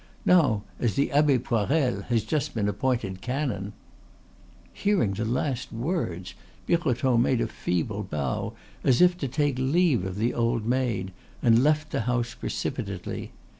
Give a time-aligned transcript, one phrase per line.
[0.25, 3.73] Now, as the Abbe Poirel has just been appointed canon"
[4.83, 6.33] Hearing the last words
[6.65, 8.53] Birotteau made a feeble bow
[8.83, 11.11] as if to take leave of the old maid,
[11.43, 13.31] and left the house precipitately.